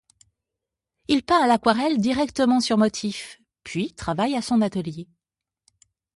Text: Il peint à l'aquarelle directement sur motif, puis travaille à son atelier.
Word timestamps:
Il 1.09 1.21
peint 1.21 1.39
à 1.43 1.45
l'aquarelle 1.45 1.99
directement 1.99 2.59
sur 2.59 2.75
motif, 2.75 3.39
puis 3.63 3.93
travaille 3.93 4.33
à 4.35 4.41
son 4.41 4.59
atelier. 4.61 5.07